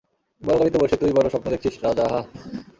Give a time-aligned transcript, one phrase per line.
[0.41, 2.25] বড় গাড়িতে বসে, তুই বড় স্বপ্ন দেখছিস রাজা, হাহ্?